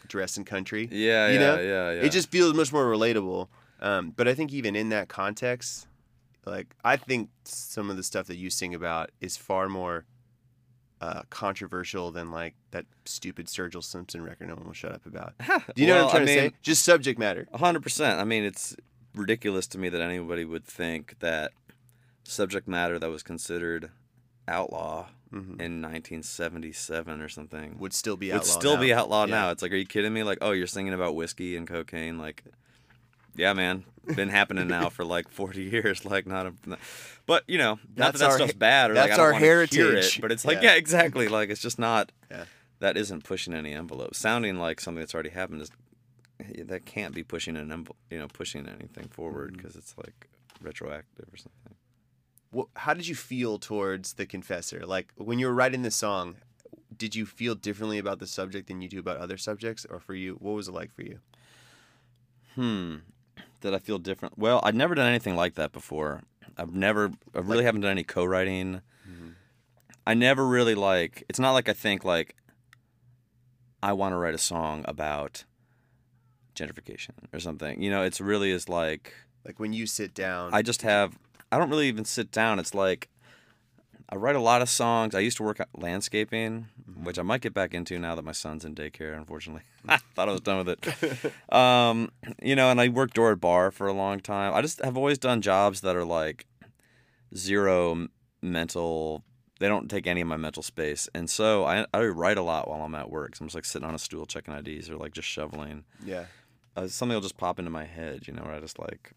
[0.09, 0.88] dressed in country.
[0.92, 1.61] yeah, you yeah, know?
[1.61, 2.03] yeah, yeah.
[2.03, 3.49] It just feels much more relatable.
[3.81, 5.87] Um, but I think even in that context,
[6.45, 10.05] like I think some of the stuff that you sing about is far more
[11.03, 15.35] uh, controversial than like that stupid Sturgill Simpson record no one will shut up about.
[15.75, 16.57] Do you know Well, what I'm trying I to say?
[16.62, 17.49] Just subject matter.
[17.53, 18.21] Hundred percent.
[18.21, 18.77] I mean, it's
[19.15, 21.53] ridiculous to me that anybody would think that
[22.25, 23.91] subject matter that was considered
[24.49, 25.61] outlaw Mhm.
[25.61, 28.99] in 1977 or something Would still be would outlaw still be now.
[29.01, 29.35] outlawed Yeah.
[29.41, 29.51] now.
[29.51, 30.23] It's like, are you kidding me?
[30.23, 32.19] Like, oh, you're singing about whiskey and cocaine?
[32.19, 32.45] Like,
[33.35, 33.85] yeah, man,
[34.16, 36.05] been happening now for like 40 years.
[36.05, 36.55] Like, not a,
[37.27, 39.38] but you know, not That's that that stuff's bad or like, that's I don't our
[39.40, 40.18] heritage.
[40.18, 40.71] it, but it's like, Yeah.
[40.73, 41.29] yeah, exactly.
[41.29, 42.12] Like, it's just not.
[42.31, 42.45] Yeah.
[42.81, 44.16] That isn't pushing any envelope.
[44.16, 45.71] Sounding like something that's already happened is
[46.66, 49.59] that can't be pushing an envelope, you know, pushing anything forward Mm-hmm.
[49.59, 50.29] because it's like
[50.61, 51.75] retroactive or something.
[52.57, 54.85] Wh- How did you feel towards the Confessor?
[54.85, 56.37] Like when you were writing this song,
[56.97, 60.14] did you feel differently about the subject than you do about other subjects, or for
[60.14, 61.21] you, what was it like for you?
[62.57, 62.97] Hmm.
[63.62, 64.37] Did I feel different?
[64.37, 66.22] Well, I'd never done anything like that before.
[66.59, 68.83] I've never, I really haven't done any co-writing.
[69.09, 69.31] Mm-hmm.
[70.07, 71.25] I never really like.
[71.29, 72.37] It's not like I think like.
[73.85, 75.44] I want to write a song about
[76.55, 77.83] gentrification or something.
[77.83, 79.12] You know, it's really is like
[79.44, 81.18] Like when you sit down, I just have.
[81.51, 82.59] I don't really even sit down.
[82.59, 83.09] It's like
[84.12, 85.14] I write a lot of songs.
[85.14, 86.66] I used to work at landscaping,
[87.03, 89.16] which I might get back into now that my son's in daycare.
[89.16, 91.33] Unfortunately, I thought I was done with it.
[91.51, 94.53] Um, you know, and I worked door at bar for a long time.
[94.53, 96.44] I just have always done jobs that are like
[97.35, 98.09] zero
[98.42, 99.25] mental.
[99.61, 102.68] They don't take any of my mental space, and so I I write a lot
[102.68, 103.35] while I'm at work.
[103.37, 106.27] So I'm just like sitting on a stool checking IDs or like just shoveling yeah,
[106.77, 109.12] uh, something will just pop into my head, you know, where I just like.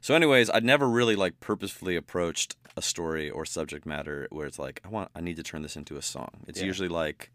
[0.00, 4.58] So, anyways, I'd never really like purposefully approached a story or subject matter where it's
[4.58, 6.30] like I want, I need to turn this into a song.
[6.48, 6.66] It's Yeah.
[6.66, 7.30] usually like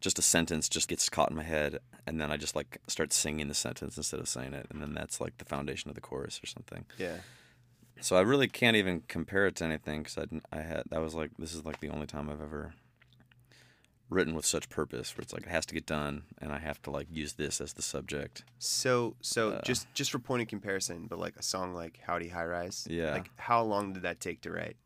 [0.00, 3.12] just a sentence just gets caught in my head, and then I just like start
[3.12, 6.00] singing the sentence instead of saying it, and then that's like the foundation of the
[6.00, 6.84] chorus or something.
[6.98, 7.18] yeah.
[8.02, 11.14] So I really can't even compare it to anything because I, I had that was
[11.14, 12.72] like this is like the only time I've ever
[14.10, 16.82] written with such purpose, where it's like it has to get done, and I have
[16.82, 18.44] to like use this as the subject.
[18.58, 19.62] So so Uh.
[19.62, 22.86] just just for point of comparison, but like a song like Howdy High Rise.
[22.90, 23.12] Yeah.
[23.12, 24.76] Like how long did that take to write?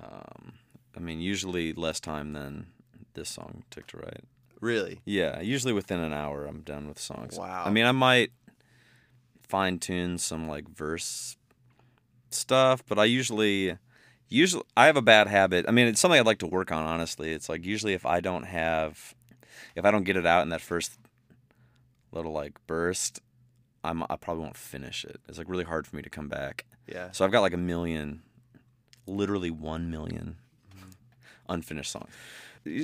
[0.00, 0.52] Um,
[0.96, 2.68] I mean, usually less time than
[3.14, 4.24] this song took to write.
[4.60, 5.00] Really?
[5.04, 7.38] Yeah, usually within an hour, I'm done with songs.
[7.38, 7.64] Wow.
[7.66, 8.30] I mean, I might
[9.42, 11.36] fine tune some like verse
[12.30, 13.78] stuff, but I usually,
[14.30, 15.66] usually, I have a bad habit.
[15.68, 16.84] I mean, it's something I'd like to work on.
[16.84, 19.14] Honestly, it's like usually if I don't have,
[19.74, 20.98] if I don't get it out in that first
[22.12, 23.20] little like burst,
[23.84, 25.20] I'm I probably won't finish it.
[25.28, 26.64] It's like really hard for me to come back.
[26.86, 27.10] Yeah.
[27.10, 28.22] So I've got like a million,
[29.06, 30.36] literally one million
[31.48, 32.10] unfinished songs.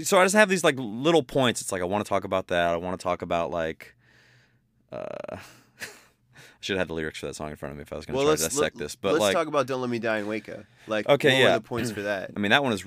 [0.04, 1.61] So I just have these like little points.
[1.61, 2.70] It's like I want to talk about that.
[2.70, 3.94] I want to talk about like.
[4.92, 5.38] Uh,
[6.60, 8.06] should have had the lyrics for that song in front of me if I was
[8.06, 8.96] going to Well, try to dissect let, this.
[8.96, 11.52] But let's like, talk about "Don't Let Me Die in Waco." Like, Okay, what yeah.
[11.54, 12.30] were the points for that?
[12.36, 12.84] I mean, that one is,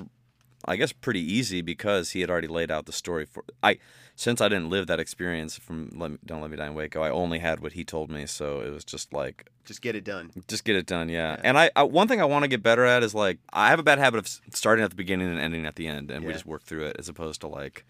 [0.65, 3.43] I guess, pretty easy because he had already laid out the story for.
[3.63, 3.77] I
[4.15, 7.01] since I didn't live that experience from Let Me, "Don't Let Me Die in Waco,"
[7.01, 10.03] I only had what he told me, so it was just like Just get it
[10.03, 10.31] done.
[10.49, 11.35] just get it done, yeah.
[11.35, 11.41] Yeah.
[11.45, 13.79] And I, I one thing I want to get better at is like I have
[13.79, 16.33] a bad habit of starting at the beginning and ending at the end, and we
[16.33, 17.85] just work through it as opposed to like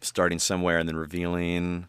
[0.00, 1.88] starting somewhere and then revealing,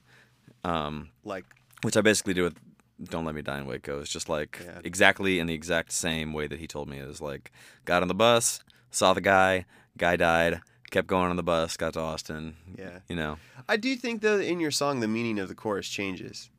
[0.63, 1.45] um, Like,
[1.83, 2.55] which I basically do with
[3.03, 4.79] "Don't Let Me Die in Waco." It's just like Yeah.
[4.83, 6.97] exactly in the exact same way that he told me.
[6.99, 7.51] It was like
[7.85, 9.65] got on the bus, saw the guy,
[9.97, 12.55] guy died, kept going on the bus, got to Austin.
[12.77, 12.99] yeah.
[13.09, 13.37] You know.
[13.67, 16.49] I do think though in your song the meaning of the chorus changes.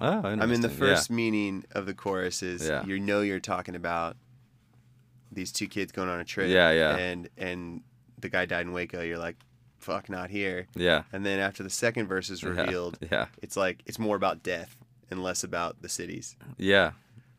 [0.00, 0.42] Oh, I understand.
[0.42, 2.84] I mean, the first meaning of the chorus is Yeah.
[2.84, 4.16] you know you're talking about
[5.30, 6.48] these two kids going on a trip.
[6.50, 6.96] Yeah, yeah.
[6.96, 7.82] And and
[8.20, 9.02] the guy died in Waco.
[9.02, 9.36] You're like,
[9.78, 10.66] fuck, not here.
[10.74, 10.82] Yeah.
[10.84, 11.02] Yeah.
[11.12, 12.50] And then after the second verse is Yeah.
[12.50, 13.26] revealed, Yeah.
[13.42, 14.76] it's like it's more about death
[15.10, 16.36] and less about the cities.
[16.56, 16.92] Yeah.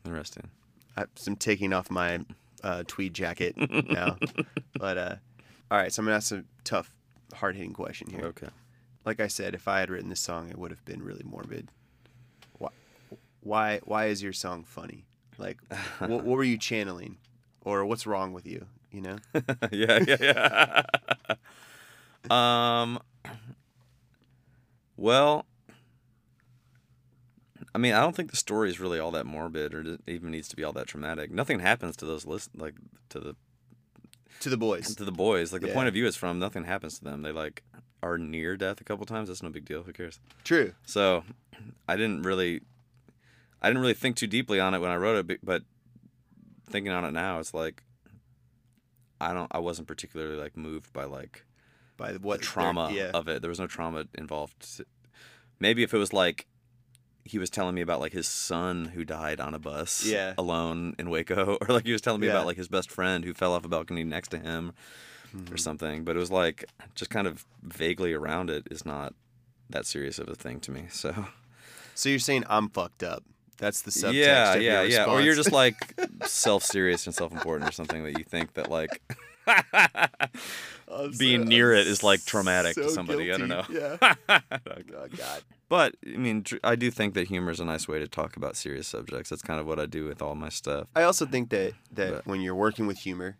[0.04, 0.50] Interesting.
[0.96, 2.20] I, I'm taking off my
[2.62, 3.54] uh, tweed jacket
[3.88, 4.18] now.
[4.78, 5.14] but uh,
[5.70, 6.92] all right, so I'm gonna ask a tough,
[7.34, 8.26] hard hitting question here.
[8.26, 8.48] Okay.
[9.04, 11.70] Like I said, if I had written this song, it would have been really morbid.
[12.58, 12.70] Why?
[13.40, 13.80] Why?
[13.84, 15.04] Why is your song funny?
[15.38, 15.58] Like,
[15.98, 17.18] what, what were you channeling,
[17.62, 18.66] or what's wrong with you?
[18.90, 19.16] You know?
[19.70, 20.82] yeah, yeah, yeah.
[22.82, 23.00] um,
[24.96, 25.46] well,
[27.76, 30.48] I mean, I don't think the story is really all that morbid, or even needs
[30.48, 31.30] to be all that traumatic.
[31.30, 32.74] Nothing happens to those list, like
[33.10, 33.36] to the
[34.40, 34.94] to the boys.
[34.96, 35.52] to the boys.
[35.52, 35.74] Like the Yeah.
[35.74, 37.20] point of view is from nothing happens to them.
[37.20, 37.62] They like
[38.02, 39.28] are near death a couple times.
[39.28, 39.82] That's no big deal.
[39.82, 40.20] Who cares?
[40.42, 40.72] True.
[40.86, 41.24] So,
[41.86, 42.62] I didn't really,
[43.60, 45.62] I didn't really think too deeply on it when I wrote it, but-
[46.70, 47.82] thinking on it now, it's like.
[49.20, 49.48] I don't.
[49.50, 51.44] I wasn't particularly like moved by like
[51.98, 53.10] By the what trauma Yeah.
[53.12, 53.40] of it.
[53.42, 54.82] There was no trauma involved.
[55.60, 56.46] Maybe if it was like
[57.28, 60.34] he was telling me about like his son who died on a bus Yeah.
[60.38, 62.34] alone in Waco, or like he was telling me Yeah.
[62.34, 64.72] about like his best friend who fell off a balcony next to him
[65.36, 65.52] Mm-hmm.
[65.52, 66.04] or something.
[66.04, 66.64] But it was like
[66.94, 69.12] just kind of vaguely around it is not
[69.70, 70.84] that serious of a thing to me.
[70.90, 71.26] So
[71.94, 73.24] So you're saying I'm fucked up?
[73.58, 74.12] That's the subtext.
[74.14, 75.04] yeah, yeah, yeah.
[75.06, 79.00] Or you're just like self-serious and self-important or something that you think that like
[81.18, 83.32] being so- near I'm it is like traumatic to so somebody.
[83.32, 83.64] I don't know.
[83.70, 83.96] Yeah.
[84.28, 85.42] oh God.
[85.68, 88.56] But I mean, I do think that humor is a nice way to talk about
[88.56, 89.30] serious subjects.
[89.30, 90.88] That's kind of what I do with all my stuff.
[90.94, 93.38] I also think that that But- when you're working with humor,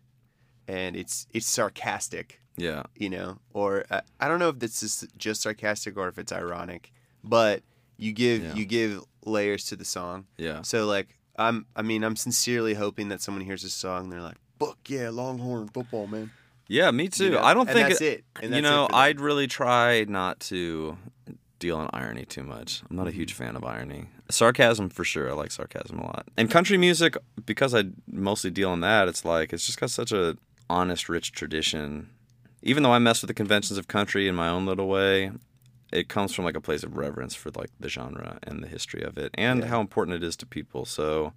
[0.67, 5.07] and it's it's sarcastic, Yeah, you know, or uh, I don't know if this is
[5.17, 6.91] just sarcastic or if it's ironic,
[7.23, 7.63] but
[7.97, 8.53] you give Yeah.
[8.55, 10.25] you give layers to the song.
[10.37, 14.11] yeah, So like I'm I mean I'm sincerely hoping that someone hears this song and
[14.11, 16.31] they're like, "Fuck yeah, Longhorn football, man."
[16.67, 16.91] yeah.
[16.91, 17.25] Me too.
[17.25, 17.41] You know?
[17.43, 18.23] I don't and think that's it, it.
[18.37, 18.95] And you that's it know, for.
[18.95, 20.97] I'd really try not to
[21.59, 22.81] deal in irony too much.
[22.81, 22.95] I'm Mm-hmm.
[22.97, 24.09] not a huge fan of irony.
[24.29, 25.29] Sarcasm for sure.
[25.29, 26.27] I like sarcasm a lot.
[26.37, 30.11] And country music, because I mostly deal in that, it's like it's just got such
[30.11, 30.37] a
[30.69, 32.09] honest, rich tradition.
[32.61, 35.31] Even though I mess with the conventions of country in my own little way,
[35.93, 39.01] it comes from like a place of reverence for like the genre and the history
[39.03, 39.67] of it and Yeah.
[39.67, 40.83] how important it is to people.
[40.83, 41.31] So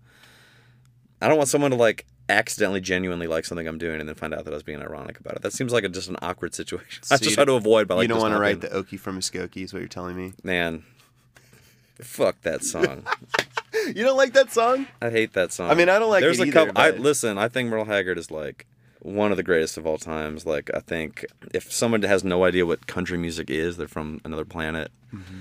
[1.22, 4.32] I don't want someone to like accidentally genuinely like something I'm doing and then find
[4.32, 5.42] out that I was being ironic about it.
[5.42, 7.02] That seems like a, just an awkward situation.
[7.04, 8.82] So I just try to avoid by like you don't want to write being- the
[8.82, 10.32] Okie from Muskogee is what you're telling me.
[10.42, 10.84] man.
[12.00, 13.04] Fuck that song.
[13.94, 14.86] You don't like that song?
[15.00, 15.70] I hate that song.
[15.70, 16.72] I mean, I don't like There's a either, couple.
[16.82, 17.38] I listen.
[17.38, 18.66] I think Merle Haggard is like
[19.00, 20.44] one of the greatest of all times.
[20.44, 21.24] Like I think
[21.54, 24.90] if someone has no idea what country music is, they're from another planet.
[25.14, 25.40] Mm-hmm.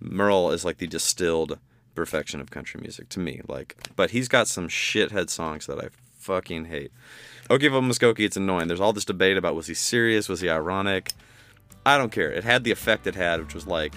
[0.00, 1.58] Merle is like the distilled
[1.94, 3.40] perfection of country music to me.
[3.48, 5.88] Like, but he's got some shithead songs that I
[6.22, 6.92] fucking hate.
[7.50, 8.68] Okie of Muskogee, it's annoying.
[8.68, 11.12] There's all this debate about was he serious, was he ironic.
[11.84, 12.30] I don't care.
[12.30, 13.94] It had the effect it had, which was like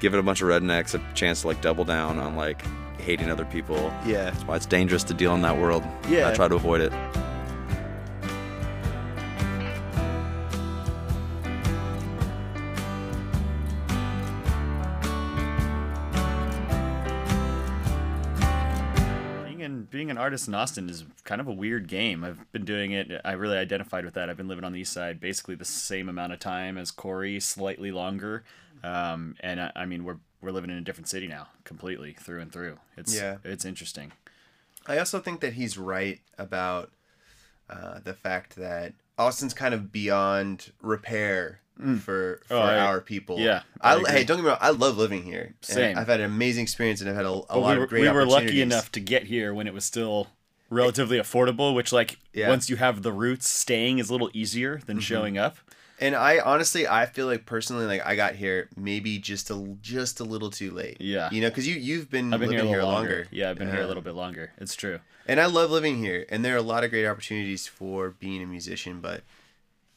[0.00, 2.62] giving a bunch of rednecks a chance to like double down on like
[2.98, 3.92] hating other people.
[4.04, 4.30] Yeah.
[4.30, 5.84] That's why it's dangerous to deal in that world.
[6.08, 6.28] Yeah.
[6.28, 6.92] I try to avoid it.
[20.14, 22.22] An artist in Austin is kind of a weird game.
[22.24, 23.20] I've been doing it.
[23.24, 24.30] I really identified with that.
[24.30, 27.40] I've been living on the east side basically the same amount of time as Corey,
[27.40, 28.44] slightly longer.
[28.84, 32.40] Um, and I, I mean, we're we're living in a different city now, completely through
[32.42, 32.78] and through.
[32.96, 33.38] It's Yeah.
[33.44, 34.12] it's interesting.
[34.86, 36.92] I also think that he's right about
[37.68, 43.38] uh, the fact that Austin's kind of beyond repair for for Oh, I- our people.
[43.40, 44.58] yeah, I I, hey, don't get me wrong.
[44.60, 45.54] I love living here.
[45.60, 45.98] Same.
[45.98, 48.00] I've had an amazing experience, and I've had a, a lot we were, of great.
[48.02, 50.28] we were lucky enough to get here when it was still
[50.70, 51.74] relatively affordable.
[51.74, 52.48] Which, like, Yeah.
[52.48, 55.02] once you have the roots, staying is a little easier than Mm-hmm.
[55.02, 55.58] showing up.
[56.00, 60.18] And I honestly, I feel like personally, like I got here maybe just a just
[60.18, 60.96] a little too late.
[61.00, 61.28] Yeah.
[61.30, 63.08] You know, because you you've been, I've been living here a here longer.
[63.10, 63.28] longer.
[63.30, 64.52] Yeah, I've been here a little bit longer.
[64.58, 64.98] It's true.
[65.26, 68.42] And I love living here, and there are a lot of great opportunities for being
[68.42, 69.00] a musician.
[69.00, 69.22] But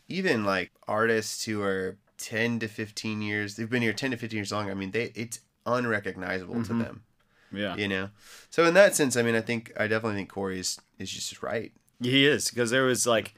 [0.07, 4.37] even like artists who are ten to fifteen years, they've been here ten to fifteen
[4.37, 4.69] years long.
[4.69, 6.79] I mean, they it's unrecognizable Mm-hmm.
[6.79, 7.03] to them.
[7.51, 7.75] Yeah.
[7.75, 8.09] You know.
[8.49, 11.41] So in that sense, I mean, I think I definitely think Corey is is just
[11.41, 11.71] right.
[12.01, 13.33] He is because there was like,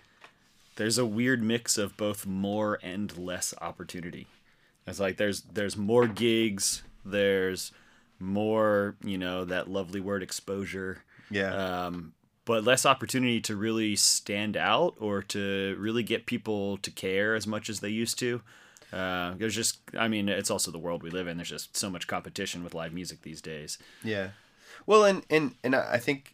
[0.75, 4.27] there's a weird mix of both more and less opportunity.
[4.87, 7.71] It's like there's there's more gigs, there's
[8.19, 11.85] more you know that lovely word exposure, Yeah.
[11.85, 12.13] um,
[12.49, 17.45] but less opportunity to really stand out or to really get people to care as
[17.45, 18.41] much as they used to.
[18.91, 21.37] Uh, there's just, I mean, it's also the world we live in.
[21.37, 23.77] There's just so much competition with live music these days.
[24.03, 24.29] Yeah.
[24.87, 26.33] Well, and and and I think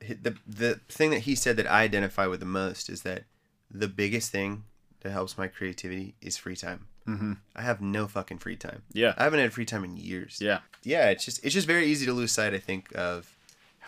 [0.00, 3.24] the the thing that he said that I identify with the most is that
[3.70, 4.64] the biggest thing
[5.00, 6.86] that helps my creativity is free time.
[7.06, 7.34] Mm-hmm.
[7.54, 8.80] I have no fucking free time.
[8.94, 9.12] Yeah.
[9.18, 10.38] I haven't had free time in years.
[10.40, 10.60] Yeah.
[10.84, 11.10] Yeah.
[11.10, 12.54] It's just it's just very easy to lose sight.
[12.54, 13.36] I think of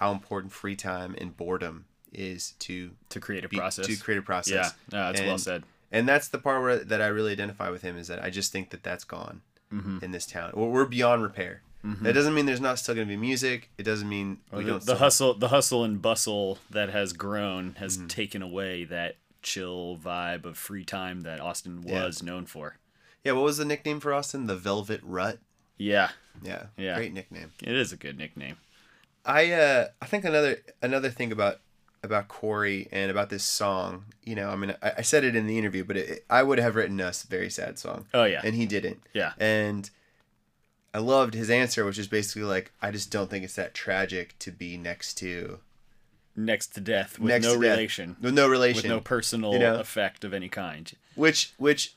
[0.02, 3.86] how important free time and boredom is to To create a be, process.
[3.86, 4.74] to create a process.
[4.92, 5.12] Yeah.
[5.12, 5.62] That's well said.
[5.90, 8.50] And that's the part where that I really identify with him is that I just
[8.52, 9.42] think that that's gone
[9.72, 10.04] Mm-hmm.
[10.04, 10.50] in this town.
[10.54, 11.62] We're, we're beyond repair.
[12.02, 13.70] That doesn't mean there's not still going to be music.
[13.78, 14.84] It doesn't mean we the, don't.
[14.86, 18.06] the hustle the hustle and bustle that has grown has Mm-hmm.
[18.08, 22.04] taken away that chill vibe of free time that Austin Yeah.
[22.04, 22.76] was known for.
[23.24, 24.46] Yeah, what was the nickname for Austin?
[24.46, 25.38] The Velvet Rut.
[25.78, 26.10] Yeah,
[26.42, 26.96] Yeah, Yeah.
[26.96, 27.50] great nickname.
[27.62, 28.56] it is a good nickname.
[29.24, 31.60] I uh, I think another another thing about
[32.02, 35.46] about Corey and about this song, you know, I mean, I, I said it in
[35.46, 38.40] the interview, but it, I would have written us a very sad song, Oh yeah,
[38.44, 39.00] and he didn't.
[39.14, 39.88] yeah, And
[40.92, 44.36] I loved his answer, which is basically like, I just don't think it's that tragic
[44.40, 45.60] to be next to
[46.34, 47.70] next to death with next no to death.
[47.76, 49.78] relation, with no relation, with no personal you know?
[49.78, 50.92] effect of any kind.
[51.14, 51.94] which which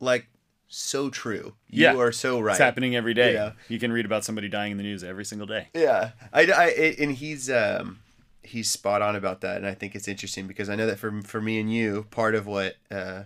[0.00, 0.26] like
[0.74, 1.54] so true.
[1.68, 1.92] Yeah.
[1.92, 2.52] you are so right.
[2.52, 3.34] It's happening every day.
[3.34, 3.52] Yeah.
[3.68, 5.68] You can read about somebody dying in the news every single day.
[5.74, 8.00] Yeah, I, I it- and he's um
[8.42, 11.22] he's spot on about that, and I think it's interesting because I know that for
[11.22, 13.24] for me and you, part of what uh,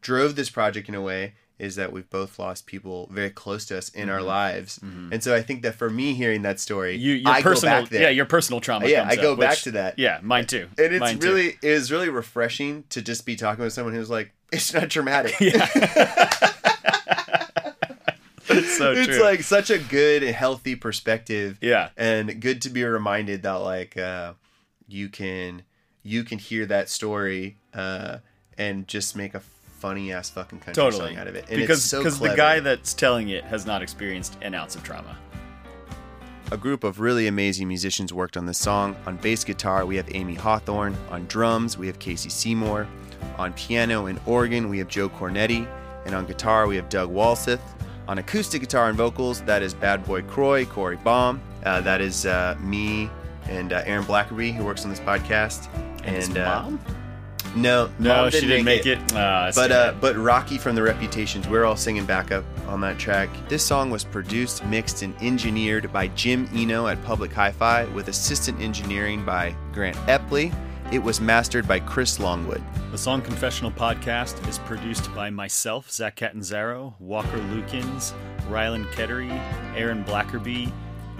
[0.00, 3.78] drove this project in a way is that we've both lost people very close to
[3.78, 7.02] us in our lives, and so I think that for me hearing that story, Mm-hmm.
[7.06, 8.02] You, your I personal, go back there.
[8.02, 8.86] yeah, your personal trauma.
[8.88, 9.98] Yeah, I go up, back which- to that.
[9.98, 10.68] Yeah, mine too.
[10.78, 14.10] and it's Mine really it was really refreshing to just be talking with someone who's
[14.10, 15.34] like, it's not dramatic.
[18.48, 19.22] It's so it's true.
[19.22, 23.96] like such a good and healthy perspective yeah, and good to be reminded that like
[23.96, 24.34] uh,
[24.86, 25.62] you can
[26.02, 28.18] you can hear that story uh,
[28.56, 31.10] and just make a funny ass fucking country totally.
[31.10, 31.46] song out of it.
[31.48, 34.74] And because it's so because the guy that's telling it has not experienced an ounce
[34.74, 35.16] of trauma.
[36.52, 38.96] a group of really amazing musicians worked on this song.
[39.06, 40.96] On bass guitar we have amy hawthorne.
[41.10, 42.86] On drums we have casey seymour.
[43.36, 45.68] On piano and organ we have joe cornetti.
[46.06, 47.60] And on guitar we have doug walseth
[48.08, 52.26] on acoustic guitar and vocals that is bad boy croy corey baum uh, that is
[52.26, 53.10] uh, me
[53.48, 55.68] and uh, aaron blackerby who works on this podcast
[56.04, 56.70] And, his uh,
[57.56, 58.98] no No, she didn't make it.
[59.14, 62.82] Ah, I see but uh, but Rocky from the Reputations, we're all singing backup on
[62.82, 63.30] that track.
[63.48, 68.60] This song was produced, mixed, and engineered by Jim Eno at Public Hi-Fi, with assistant
[68.60, 70.54] engineering by Grant Epley.
[70.92, 72.62] It was mastered by Chris Longwood.
[72.92, 78.12] The Song Confessional podcast is produced by myself, Zach Catanzaro, Walker Lukens,
[78.48, 79.32] Rylan Kettery,
[79.76, 80.72] Aaron Blackerby,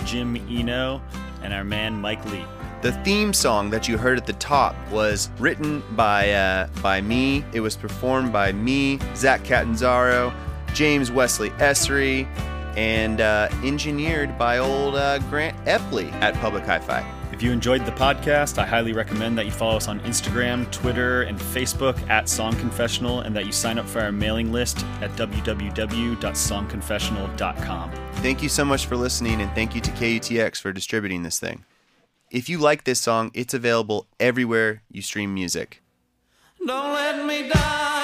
[0.05, 1.03] Jim Eno,
[1.43, 2.45] and our man Mike Lee.
[2.83, 7.45] The theme song that you heard at the top was written by uh, by me.
[7.53, 10.33] It was performed by me, Zach Catanzaro,
[10.75, 12.27] James Wesley Essery,
[12.77, 17.16] and uh, engineered by old uh, Grant Epley at Public Hi-Fi.
[17.37, 21.25] If you enjoyed the podcast, I highly recommend that you follow us on Instagram, Twitter,
[21.25, 25.11] and Facebook at Song Confessional, and that you sign up for our mailing list at
[25.17, 27.93] www.songconfessional.com.
[28.15, 31.67] Thank you so much for listening, and thank you to KUTX for distributing this thing.
[32.31, 35.83] If you like this song, it's available everywhere you stream music.
[36.67, 37.96] Don't let me down.